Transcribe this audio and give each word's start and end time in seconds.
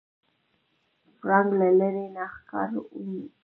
پړانګ 1.19 1.49
له 1.59 1.67
لرې 1.79 2.05
نه 2.15 2.23
ښکار 2.33 2.69
ویني. 2.81 3.23